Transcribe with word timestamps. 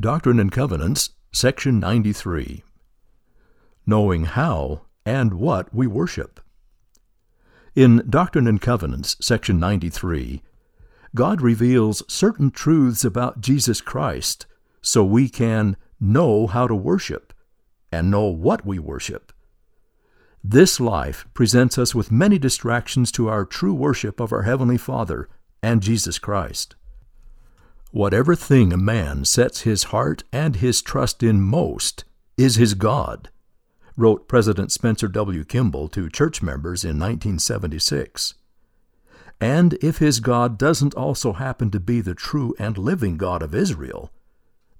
Doctrine 0.00 0.40
and 0.40 0.50
Covenants, 0.50 1.10
Section 1.30 1.78
93 1.78 2.64
Knowing 3.84 4.24
How 4.24 4.80
and 5.04 5.34
What 5.34 5.74
We 5.74 5.86
Worship. 5.86 6.40
In 7.74 8.02
Doctrine 8.08 8.46
and 8.46 8.62
Covenants, 8.62 9.18
Section 9.20 9.60
93, 9.60 10.40
God 11.14 11.42
reveals 11.42 12.02
certain 12.10 12.50
truths 12.50 13.04
about 13.04 13.42
Jesus 13.42 13.82
Christ 13.82 14.46
so 14.80 15.04
we 15.04 15.28
can 15.28 15.76
know 16.00 16.46
how 16.46 16.66
to 16.66 16.74
worship 16.74 17.34
and 17.92 18.10
know 18.10 18.24
what 18.24 18.64
we 18.64 18.78
worship. 18.78 19.34
This 20.42 20.80
life 20.80 21.26
presents 21.34 21.76
us 21.76 21.94
with 21.94 22.10
many 22.10 22.38
distractions 22.38 23.12
to 23.12 23.28
our 23.28 23.44
true 23.44 23.74
worship 23.74 24.18
of 24.18 24.32
our 24.32 24.44
Heavenly 24.44 24.78
Father 24.78 25.28
and 25.62 25.82
Jesus 25.82 26.18
Christ. 26.18 26.74
Whatever 27.92 28.36
thing 28.36 28.72
a 28.72 28.76
man 28.76 29.24
sets 29.24 29.62
his 29.62 29.84
heart 29.84 30.22
and 30.32 30.56
his 30.56 30.80
trust 30.80 31.24
in 31.24 31.40
most 31.40 32.04
is 32.36 32.54
his 32.54 32.74
God, 32.74 33.30
wrote 33.96 34.28
President 34.28 34.70
Spencer 34.70 35.08
W. 35.08 35.44
Kimball 35.44 35.88
to 35.88 36.08
church 36.08 36.40
members 36.40 36.84
in 36.84 37.00
1976. 37.00 38.34
And 39.40 39.76
if 39.82 39.98
his 39.98 40.20
God 40.20 40.56
doesn't 40.56 40.94
also 40.94 41.32
happen 41.32 41.72
to 41.72 41.80
be 41.80 42.00
the 42.00 42.14
true 42.14 42.54
and 42.60 42.78
living 42.78 43.16
God 43.16 43.42
of 43.42 43.56
Israel, 43.56 44.12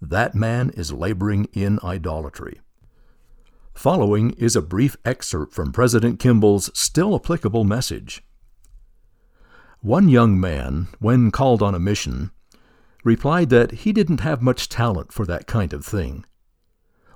that 0.01 0.37
man 0.37 0.71
is 0.71 0.93
laboring 0.93 1.49
in 1.53 1.81
idolatry. 1.83 2.61
Following 3.75 4.31
is 4.35 4.55
a 4.55 4.63
brief 4.63 4.97
excerpt 5.05 5.53
from 5.53 5.73
President 5.73 6.21
Kimball's 6.21 6.71
still 6.79 7.17
applicable 7.17 7.65
message. 7.65 8.23
One 9.81 10.09
young 10.09 10.39
man, 10.39 10.87
when 11.01 11.33
called 11.33 11.61
on 11.61 11.75
a 11.75 11.81
mission, 11.81 12.31
replied 13.05 13.51
that 13.51 13.73
he 13.73 13.93
didn't 13.93 14.21
have 14.21 14.43
much 14.43 14.69
talent 14.69 15.13
for 15.13 15.25
that 15.27 15.47
kind 15.47 15.73
of 15.73 15.85
thing. 15.85 16.25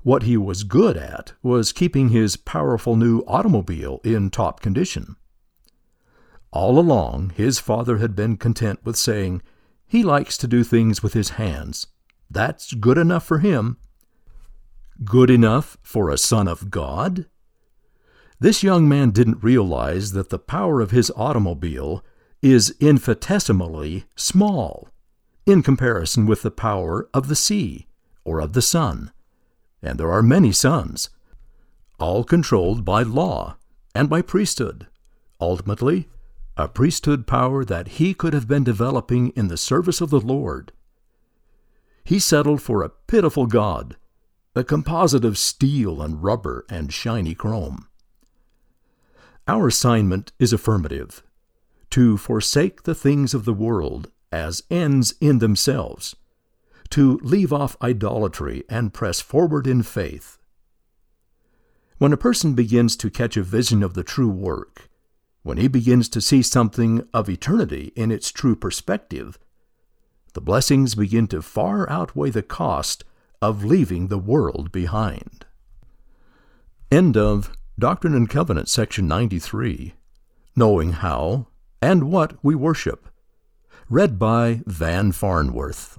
What 0.03 0.25
he 0.25 0.37
was 0.37 0.65
good 0.65 0.97
at 0.97 1.33
was 1.43 1.73
keeping 1.73 2.11
his 2.11 2.37
powerful 2.37 2.97
new 2.97 3.21
automobile 3.21 4.01
in 4.05 4.31
top 4.31 4.61
condition. 4.61 5.17
All 6.53 6.79
along, 6.79 7.31
his 7.31 7.59
father 7.59 7.99
had 7.99 8.15
been 8.15 8.37
content 8.37 8.81
with 8.85 8.97
saying, 8.97 9.43
He 9.87 10.03
likes 10.03 10.37
to 10.39 10.47
do 10.47 10.63
things 10.63 11.03
with 11.03 11.15
his 11.15 11.31
hands. 11.31 11.87
That's 12.31 12.75
good 12.75 12.99
enough 12.99 13.25
for 13.25 13.39
him. 13.39 13.79
Good 15.05 15.31
enough 15.31 15.77
for 15.83 16.11
a 16.11 16.19
son 16.19 16.49
of 16.49 16.71
God? 16.71 17.27
This 18.39 18.63
young 18.63 18.89
man 18.89 19.11
didn't 19.11 19.43
realize 19.43 20.13
that 20.13 20.31
the 20.31 20.39
power 20.39 20.81
of 20.81 20.91
his 20.91 21.11
automobile 21.17 22.05
is 22.43 22.75
infinitesimally 22.79 24.05
small 24.17 24.91
in 25.47 25.63
comparison 25.63 26.27
with 26.27 26.43
the 26.43 26.51
power 26.51 27.09
of 27.13 27.29
the 27.29 27.37
sea 27.37 27.87
or 28.25 28.41
of 28.41 28.53
the 28.53 28.63
sun. 28.63 29.13
And 29.83 29.99
there 29.99 30.13
are 30.13 30.23
many 30.23 30.53
suns, 30.53 31.11
all 32.01 32.25
controlled 32.25 32.85
by 32.85 33.03
law 33.03 33.57
and 33.95 34.09
by 34.09 34.23
priesthood. 34.23 34.87
Ultimately, 35.41 36.09
a 36.57 36.69
priesthood 36.69 37.27
power 37.27 37.65
that 37.65 37.89
he 37.89 38.15
could 38.15 38.33
have 38.33 38.49
been 38.49 38.65
developing 38.65 39.31
in 39.31 39.49
the 39.49 39.57
service 39.57 40.01
of 40.01 40.11
the 40.11 40.21
Lord. 40.21 40.73
He 42.05 42.19
settled 42.19 42.63
for 42.63 42.83
a 42.83 42.91
pitiful 42.91 43.47
God, 43.47 43.97
a 44.55 44.63
composite 44.63 45.25
of 45.25 45.37
steel 45.37 46.01
and 46.01 46.23
rubber 46.23 46.65
and 46.69 46.93
shiny 46.93 47.35
chrome. 47.35 47.89
Our 49.47 49.69
assignment 49.69 50.33
is 50.39 50.53
affirmative 50.53 51.23
to 51.91 52.17
forsake 52.17 52.85
the 52.85 52.95
things 52.95 53.35
of 53.35 53.45
the 53.45 53.53
world 53.53 54.11
as 54.35 54.65
ends 54.69 55.15
in 55.21 55.39
themselves, 55.39 56.17
to 56.91 57.21
leave 57.23 57.53
off 57.53 57.77
idolatry 57.81 58.65
and 58.69 58.93
press 58.93 59.21
forward 59.21 59.67
in 59.67 59.83
faith. 59.83 60.39
When 61.99 62.13
a 62.13 62.17
person 62.17 62.55
begins 62.55 62.97
to 62.97 63.11
catch 63.11 63.37
a 63.37 63.45
vision 63.45 63.85
of 63.85 63.95
the 63.95 64.03
true 64.03 64.29
work, 64.29 64.91
when 65.45 65.57
he 65.57 65.69
begins 65.69 66.09
to 66.09 66.21
see 66.21 66.43
something 66.43 67.07
of 67.15 67.29
eternity 67.29 67.93
in 67.95 68.11
its 68.11 68.33
true 68.33 68.57
perspective, 68.57 69.39
the 70.33 70.41
blessings 70.41 70.97
begin 70.97 71.29
to 71.29 71.41
far 71.41 71.89
outweigh 71.89 72.31
the 72.31 72.43
cost 72.43 73.05
of 73.41 73.65
leaving 73.65 74.09
the 74.09 74.19
world 74.19 74.73
behind. 74.73 75.47
End 76.91 77.17
of 77.17 77.57
Doctrine 77.79 78.15
and 78.17 78.29
Covenants, 78.29 78.73
section 78.73 79.07
93. 79.07 79.95
Knowing 80.57 80.93
how 80.93 81.47
and 81.81 82.11
what 82.11 82.37
we 82.43 82.57
worship 82.57 83.09
read 83.91 84.19
by 84.19 84.63
Van 84.67 85.13
Farnworth. 85.13 85.99